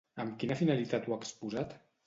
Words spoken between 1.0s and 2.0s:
ho ha exposat?